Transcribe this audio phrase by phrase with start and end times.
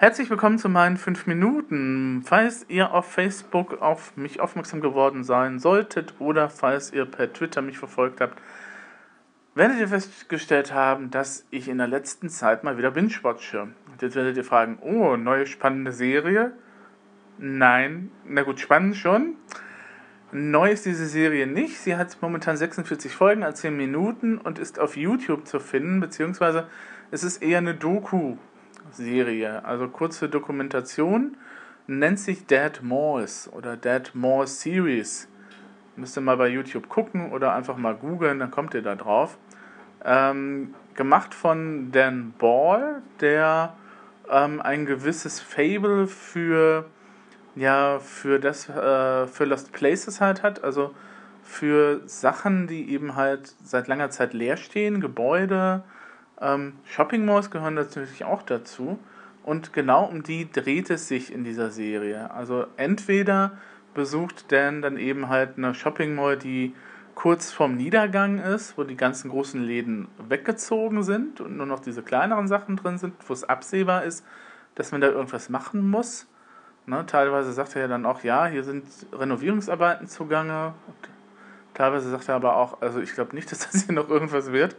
[0.00, 2.22] Herzlich willkommen zu meinen 5 Minuten.
[2.24, 7.62] Falls ihr auf Facebook auf mich aufmerksam geworden sein solltet oder falls ihr per Twitter
[7.62, 8.40] mich verfolgt habt,
[9.56, 13.70] werdet ihr festgestellt haben, dass ich in der letzten Zeit mal wieder binge-watche.
[14.00, 16.52] Jetzt werdet ihr fragen, oh, neue spannende Serie?
[17.38, 19.34] Nein, na gut, spannend schon.
[20.30, 21.76] Neu ist diese Serie nicht.
[21.76, 26.68] Sie hat momentan 46 Folgen an 10 Minuten und ist auf YouTube zu finden, beziehungsweise
[27.10, 27.74] es ist eher eine
[28.88, 31.36] Doku-Serie, also kurze Dokumentation,
[31.86, 35.28] nennt sich Dead Moors oder Dead Moors Series.
[35.96, 39.36] Müsst ihr mal bei YouTube gucken oder einfach mal googeln, dann kommt ihr da drauf.
[40.04, 43.74] Ähm, gemacht von Dan Ball, der
[44.30, 46.84] ähm, ein gewisses Fable für
[47.56, 50.94] ja für das äh, für Lost Places halt hat, also
[51.42, 55.82] für Sachen, die eben halt seit langer Zeit leer stehen, Gebäude,
[56.40, 58.98] ähm, Shopping Malls gehören natürlich auch dazu.
[59.44, 62.30] Und genau um die dreht es sich in dieser Serie.
[62.30, 63.52] Also entweder
[63.94, 66.74] besucht Dan dann eben halt eine Shopping Mall, die
[67.14, 72.02] kurz vorm Niedergang ist, wo die ganzen großen Läden weggezogen sind und nur noch diese
[72.02, 74.24] kleineren Sachen drin sind, wo es absehbar ist,
[74.76, 76.28] dass man da irgendwas machen muss.
[76.86, 80.74] Ne, teilweise sagt er ja dann auch, ja, hier sind Renovierungsarbeiten zugange.
[80.86, 80.96] Und
[81.74, 84.76] teilweise sagt er aber auch, also ich glaube nicht, dass das hier noch irgendwas wird.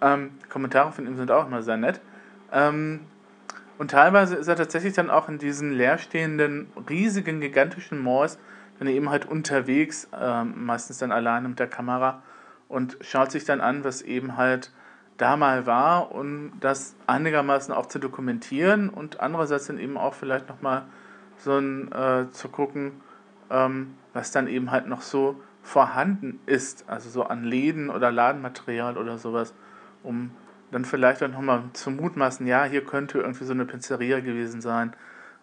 [0.00, 2.00] Ähm, Kommentare von ihm sind auch immer sehr nett.
[2.52, 3.00] Ähm,
[3.78, 8.38] und teilweise ist er tatsächlich dann auch in diesen leerstehenden, riesigen, gigantischen Malls
[8.78, 12.22] dann eben halt unterwegs, äh, meistens dann alleine mit der Kamera
[12.68, 14.72] und schaut sich dann an, was eben halt
[15.18, 20.48] da mal war und das einigermaßen auch zu dokumentieren und andererseits dann eben auch vielleicht
[20.48, 20.84] nochmal
[21.36, 22.92] so ein, äh, zu gucken,
[23.50, 28.96] ähm, was dann eben halt noch so vorhanden ist, also so an Läden oder Ladenmaterial
[28.96, 29.52] oder sowas,
[30.02, 30.30] um
[30.70, 34.94] dann vielleicht dann nochmal zu mutmaßen, ja, hier könnte irgendwie so eine Pizzeria gewesen sein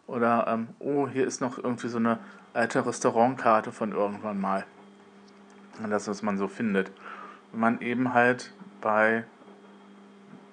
[0.08, 2.20] oder ähm, oh, hier ist noch irgendwie so eine
[2.54, 4.66] alte Restaurantkarte von irgendwann mal.
[5.84, 6.92] Und das, was man so findet.
[7.52, 8.52] Wenn man eben halt
[8.82, 9.26] bei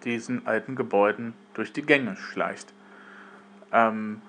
[0.04, 2.72] diesen alten Gebäuden durch die Gänge schleicht.
[3.72, 4.20] Ähm,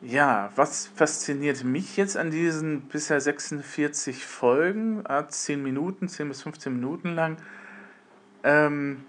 [0.00, 6.74] ja, was fasziniert mich jetzt an diesen bisher 46 Folgen, 10 Minuten, 10 bis 15
[6.74, 7.36] Minuten lang?
[8.44, 9.04] Ähm,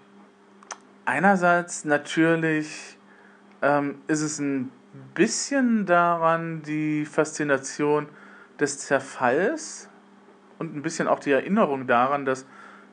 [1.04, 2.98] einerseits natürlich
[3.62, 4.70] ähm, ist es ein
[5.14, 8.08] bisschen daran die Faszination
[8.60, 9.88] des Zerfalls
[10.58, 12.46] und ein bisschen auch die Erinnerung daran, dass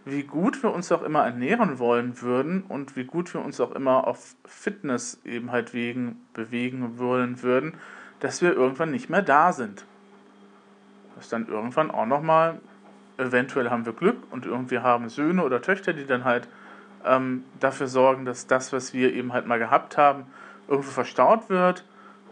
[0.06, 3.72] wie gut wir uns auch immer ernähren wollen würden und wie gut wir uns auch
[3.72, 7.76] immer auf Fitness eben halt wegen bewegen wollen würden,
[8.20, 9.86] dass wir irgendwann nicht mehr da sind.
[11.16, 12.60] Dass dann irgendwann auch nochmal,
[13.18, 16.48] eventuell haben wir Glück und irgendwie haben Söhne oder Töchter, die dann halt
[17.06, 20.26] ähm, dafür sorgen, dass das, was wir eben halt mal gehabt haben,
[20.68, 21.84] irgendwo verstaut wird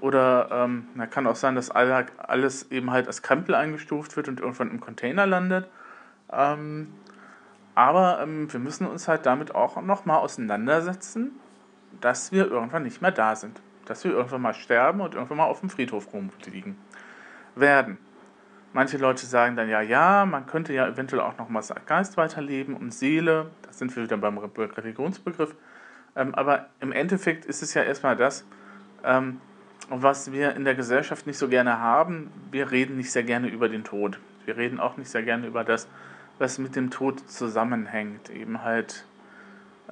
[0.01, 4.39] oder ähm, na, kann auch sein, dass alles eben halt als Krempel eingestuft wird und
[4.39, 5.67] irgendwann im Container landet.
[6.31, 6.93] Ähm,
[7.75, 11.31] aber ähm, wir müssen uns halt damit auch nochmal auseinandersetzen,
[12.01, 13.61] dass wir irgendwann nicht mehr da sind.
[13.85, 16.77] Dass wir irgendwann mal sterben und irgendwann mal auf dem Friedhof rumliegen
[17.55, 17.97] werden.
[18.71, 22.75] Manche Leute sagen dann ja, ja, man könnte ja eventuell auch noch mal Geist weiterleben
[22.75, 23.49] und Seele.
[23.63, 25.55] Da sind wir wieder beim Religionsbegriff.
[26.15, 28.45] Ähm, aber im Endeffekt ist es ja erstmal das,
[29.03, 29.41] ähm,
[29.89, 33.69] was wir in der Gesellschaft nicht so gerne haben, wir reden nicht sehr gerne über
[33.69, 34.19] den Tod.
[34.45, 35.87] Wir reden auch nicht sehr gerne über das,
[36.37, 38.29] was mit dem Tod zusammenhängt.
[38.29, 39.05] Eben halt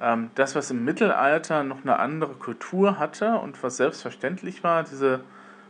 [0.00, 5.20] ähm, das, was im Mittelalter noch eine andere Kultur hatte und was selbstverständlich war, diese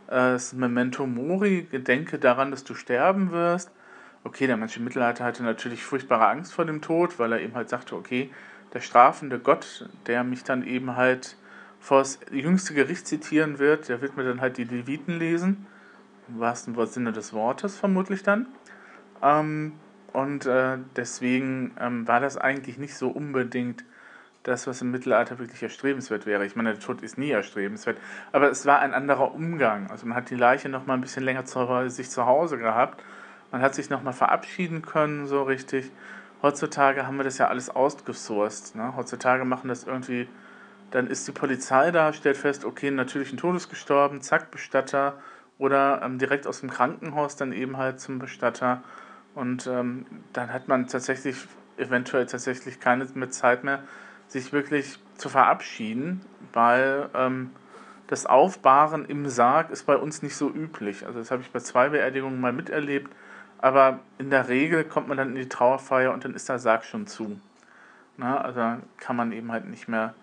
[0.09, 3.71] das Memento Mori, Gedenke daran, dass du sterben wirst.
[4.25, 7.55] Okay, der Mensch im Mittelalter hatte natürlich furchtbare Angst vor dem Tod, weil er eben
[7.55, 8.31] halt sagte, okay,
[8.73, 11.37] der strafende Gott, der mich dann eben halt
[11.81, 15.67] vor das jüngste Gericht zitieren wird, der wird mir dann halt die Leviten lesen,
[16.29, 18.47] im wahrsten Sinne des Wortes vermutlich dann.
[19.23, 19.73] Ähm,
[20.13, 23.85] und äh, deswegen ähm, war das eigentlich nicht so unbedingt
[24.43, 26.47] das, was im Mittelalter wirklich erstrebenswert wäre.
[26.47, 27.99] Ich meine, der Tod ist nie erstrebenswert,
[28.33, 29.91] aber es war ein anderer Umgang.
[29.91, 33.03] Also man hat die Leiche noch mal ein bisschen länger zu, sich zu Hause gehabt.
[33.51, 35.91] Man hat sich noch mal verabschieden können, so richtig.
[36.43, 38.77] Heutzutage haben wir das ja alles ausgesourced.
[38.77, 38.95] Ne?
[38.97, 40.29] Heutzutage machen das irgendwie
[40.91, 45.15] dann ist die Polizei da, stellt fest, okay, natürlich ein Todes gestorben, zack, Bestatter.
[45.59, 48.83] Oder ähm, direkt aus dem Krankenhaus dann eben halt zum Bestatter.
[49.35, 51.37] Und ähm, dann hat man tatsächlich,
[51.77, 53.83] eventuell tatsächlich keine mehr Zeit mehr,
[54.29, 56.21] sich wirklich zu verabschieden,
[56.53, 57.51] weil ähm,
[58.07, 61.05] das Aufbahren im Sarg ist bei uns nicht so üblich.
[61.07, 63.13] Also das habe ich bei zwei Beerdigungen mal miterlebt.
[63.59, 66.85] Aber in der Regel kommt man dann in die Trauerfeier und dann ist der Sarg
[66.85, 67.41] schon zu.
[68.17, 70.15] Na, also kann man eben halt nicht mehr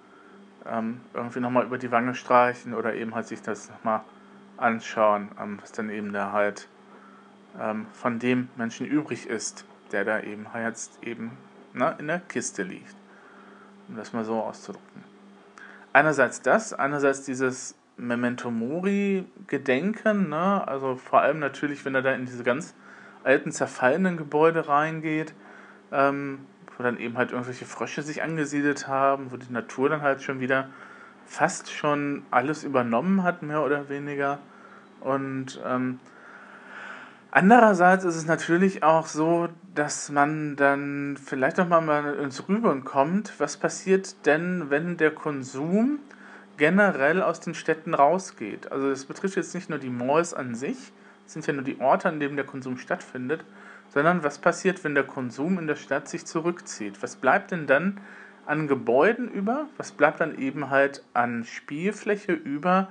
[0.65, 4.01] ähm, irgendwie nochmal über die Wange streichen oder eben halt sich das nochmal
[4.57, 6.67] anschauen, ähm, was dann eben da halt
[7.59, 11.37] ähm, von dem Menschen übrig ist, der da eben jetzt eben
[11.73, 12.95] ne, in der Kiste liegt.
[13.87, 15.03] Um das mal so auszudrücken.
[15.93, 20.67] Einerseits das, einerseits dieses Memento Mori Gedenken, ne?
[20.67, 22.75] also vor allem natürlich, wenn er da in diese ganz
[23.23, 25.33] alten, zerfallenen Gebäude reingeht,
[25.91, 26.39] ähm,
[26.77, 30.39] wo dann eben halt irgendwelche Frösche sich angesiedelt haben, wo die Natur dann halt schon
[30.39, 30.69] wieder
[31.25, 34.39] fast schon alles übernommen hat, mehr oder weniger.
[35.01, 35.99] Und ähm,
[37.35, 43.33] andererseits ist es natürlich auch so, dass man dann vielleicht auch mal ins Rübern kommt,
[43.39, 45.99] was passiert denn, wenn der Konsum
[46.55, 48.71] generell aus den Städten rausgeht.
[48.71, 50.93] Also es betrifft jetzt nicht nur die Malls an sich,
[51.27, 53.43] es sind ja nur die Orte, an denen der Konsum stattfindet,
[53.89, 57.03] sondern was passiert, wenn der Konsum in der Stadt sich zurückzieht?
[57.03, 57.99] Was bleibt denn dann
[58.45, 59.67] an Gebäuden über?
[59.75, 62.87] Was bleibt dann eben halt an Spielfläche über?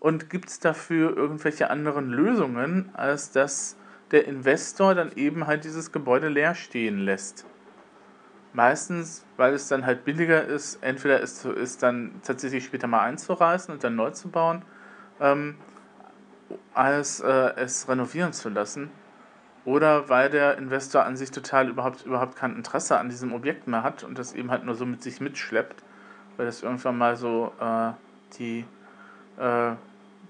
[0.00, 3.76] Und gibt es dafür irgendwelche anderen Lösungen, als dass
[4.12, 7.46] der Investor dann eben halt dieses Gebäude leer stehen lässt?
[8.52, 13.72] Meistens, weil es dann halt billiger ist, entweder ist es dann tatsächlich später mal einzureißen
[13.72, 14.62] und dann neu zu bauen,
[15.20, 15.56] ähm,
[16.74, 18.90] als äh, es renovieren zu lassen.
[19.64, 23.82] Oder weil der Investor an sich total überhaupt, überhaupt kein Interesse an diesem Objekt mehr
[23.82, 25.82] hat und das eben halt nur so mit sich mitschleppt,
[26.36, 27.92] weil das irgendwann mal so äh,
[28.38, 28.64] die
[29.38, 29.72] äh,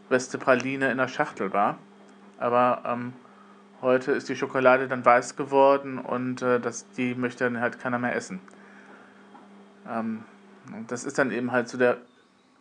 [0.08, 1.78] beste Praline in der Schachtel war.
[2.38, 3.14] Aber ähm,
[3.82, 7.98] heute ist die Schokolade dann weiß geworden und äh, das, die möchte dann halt keiner
[7.98, 8.40] mehr essen.
[9.88, 10.22] Ähm,
[10.88, 11.98] das ist dann eben halt so der,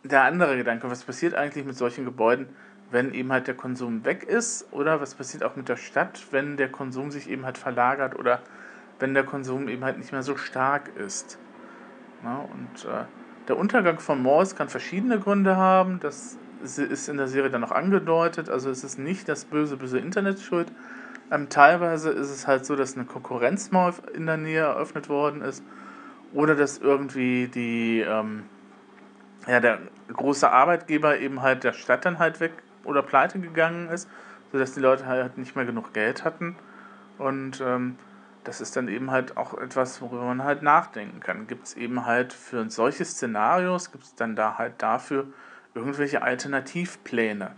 [0.02, 0.90] der andere Gedanke.
[0.90, 2.48] Was passiert eigentlich mit solchen Gebäuden,
[2.90, 6.56] wenn eben halt der Konsum weg ist oder was passiert auch mit der Stadt, wenn
[6.56, 8.40] der Konsum sich eben halt verlagert oder
[8.98, 11.38] wenn der Konsum eben halt nicht mehr so stark ist.
[12.22, 13.04] Ja, und äh,
[13.48, 15.98] der Untergang von Morse kann verschiedene Gründe haben.
[16.00, 18.48] Das ist in der Serie dann noch angedeutet.
[18.48, 20.70] Also es ist nicht das böse, böse Internet schuld.
[21.32, 25.64] Ähm, teilweise ist es halt so, dass eine Konkurrenzmall in der Nähe eröffnet worden ist
[26.34, 28.44] oder dass irgendwie die, ähm,
[29.46, 29.78] ja, der
[30.12, 32.52] große Arbeitgeber eben halt der Stadt dann halt weg
[32.84, 34.10] oder pleite gegangen ist,
[34.52, 36.54] sodass die Leute halt nicht mehr genug Geld hatten.
[37.16, 37.96] Und ähm,
[38.44, 41.46] das ist dann eben halt auch etwas, worüber man halt nachdenken kann.
[41.46, 45.28] Gibt es eben halt für solche Szenarios, gibt es dann da halt dafür
[45.74, 47.52] irgendwelche Alternativpläne?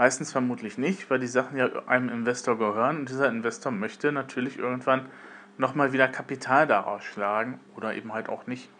[0.00, 4.58] Meistens vermutlich nicht, weil die Sachen ja einem Investor gehören und dieser Investor möchte natürlich
[4.58, 5.04] irgendwann
[5.58, 8.70] nochmal wieder Kapital daraus schlagen oder eben halt auch nicht.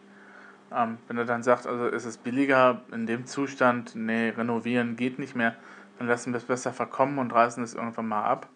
[0.74, 5.18] Ähm, wenn er dann sagt, also ist es billiger in dem Zustand, nee, renovieren geht
[5.18, 5.56] nicht mehr,
[5.98, 8.48] dann lassen wir es besser verkommen und reißen es irgendwann mal ab.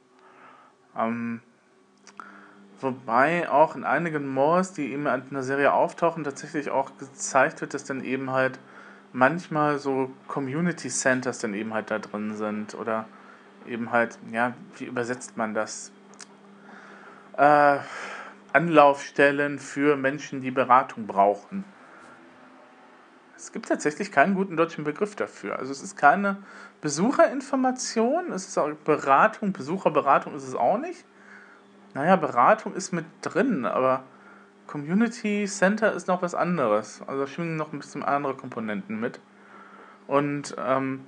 [0.97, 1.43] Ähm,
[2.81, 7.75] wobei auch in einigen Malls, die eben in der Serie auftauchen, tatsächlich auch gezeigt wird,
[7.75, 8.59] dass dann eben halt
[9.15, 13.07] manchmal so Community Centers dann eben halt da drin sind oder
[13.67, 15.93] eben halt, ja, wie übersetzt man das?
[17.37, 17.79] Äh,
[18.53, 21.65] Anlaufstellen für Menschen, die Beratung brauchen.
[23.37, 25.59] Es gibt tatsächlich keinen guten deutschen Begriff dafür.
[25.59, 26.39] Also es ist keine
[26.81, 31.05] Besucherinformation, es ist auch Beratung, Besucherberatung ist es auch nicht.
[31.95, 34.03] Naja, Beratung ist mit drin, aber
[34.75, 37.01] Community Center ist noch was anderes.
[37.07, 39.21] Also schwingen noch ein bisschen andere Komponenten mit.
[40.09, 41.05] Und ähm,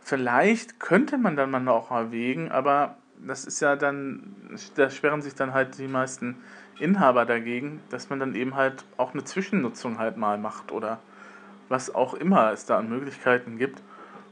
[0.00, 4.34] vielleicht könnte man dann mal noch erwägen, aber das ist ja dann,
[4.76, 6.36] da sperren sich dann halt die meisten
[6.78, 10.98] Inhaber dagegen, dass man dann eben halt auch eine Zwischennutzung halt mal macht oder
[11.68, 13.82] was auch immer es da an Möglichkeiten gibt,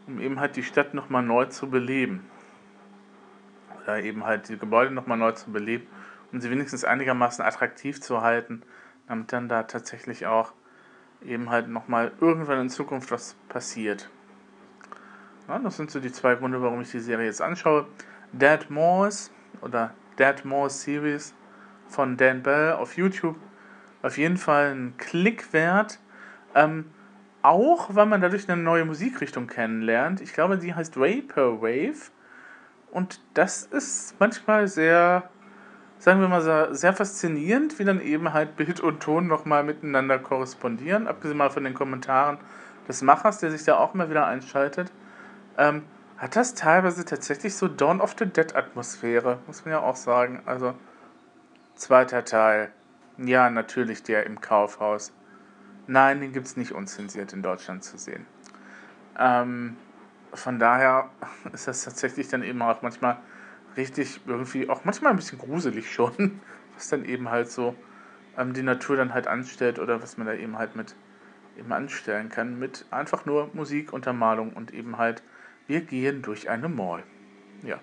[0.07, 2.25] um eben halt die Stadt nochmal neu zu beleben.
[3.83, 5.87] Oder eben halt die Gebäude nochmal neu zu beleben,
[6.33, 8.63] um sie wenigstens einigermaßen attraktiv zu halten,
[9.09, 10.53] damit dann da tatsächlich auch
[11.25, 14.09] eben halt nochmal irgendwann in Zukunft was passiert.
[15.49, 17.87] Ja, das sind so die zwei Gründe, warum ich die Serie jetzt anschaue.
[18.33, 19.33] Dead Moors
[19.63, 21.35] oder Dead Moors Series
[21.89, 23.37] von Dan Bell auf YouTube.
[24.03, 25.99] Auf jeden Fall ein Klick wert.
[26.55, 26.87] Ähm,
[27.43, 30.21] auch weil man dadurch eine neue Musikrichtung kennenlernt.
[30.21, 32.11] Ich glaube, die heißt Vaporwave.
[32.91, 35.31] Und das ist manchmal sehr,
[36.01, 41.07] sagen wir mal, sehr faszinierend, wie dann eben halt Bild und Ton nochmal miteinander korrespondieren.
[41.07, 42.39] Abgesehen mal von den Kommentaren
[42.89, 44.91] des Machers, der sich da auch mal wieder einschaltet.
[45.59, 45.83] Ähm,
[46.17, 50.43] hat das teilweise tatsächlich so Dawn of the Dead Atmosphäre, muss man ja auch sagen.
[50.47, 50.75] Also,
[51.75, 52.73] zweiter Teil.
[53.19, 55.13] Ja, natürlich der im Kaufhaus.
[55.87, 58.25] Nein, den gibt es nicht unzensiert in Deutschland zu sehen.
[59.19, 59.77] Ähm,
[60.33, 61.11] von daher
[61.53, 63.19] ist das tatsächlich dann eben auch manchmal
[63.81, 66.41] richtig irgendwie, auch manchmal ein bisschen gruselig schon,
[66.75, 67.75] was dann eben halt so
[68.37, 70.95] ähm, die Natur dann halt anstellt oder was man da eben halt mit
[71.59, 75.23] eben anstellen kann mit einfach nur Musik, Untermalung und eben halt,
[75.67, 77.03] wir gehen durch eine Mall.
[77.63, 77.79] Ja.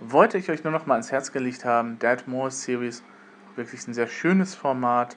[0.00, 3.02] Wollte ich euch nur noch mal ans Herz gelegt haben, Dead Mall Series,
[3.56, 5.16] wirklich ein sehr schönes Format.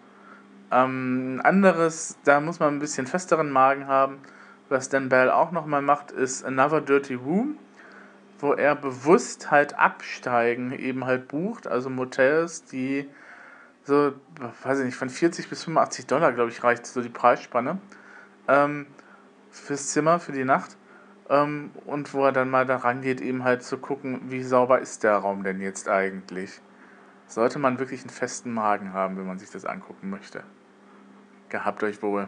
[0.72, 4.20] Ähm, anderes, da muss man ein bisschen festeren Magen haben,
[4.70, 7.58] was Dan Bell auch noch mal macht, ist Another Dirty Room,
[8.40, 13.08] wo er bewusst halt Absteigen eben halt bucht, also Motels, die
[13.84, 14.14] so,
[14.64, 17.80] weiß ich nicht, von 40 bis 85 Dollar, glaube ich, reicht so die Preisspanne
[18.48, 18.88] ähm,
[19.52, 20.78] fürs Zimmer, für die Nacht.
[21.30, 25.04] Ähm, und wo er dann mal da rangeht, eben halt zu gucken, wie sauber ist
[25.04, 26.62] der Raum denn jetzt eigentlich.
[27.28, 30.44] Sollte man wirklich einen festen Magen haben, wenn man sich das angucken möchte.
[31.50, 32.28] Gehabt euch wohl.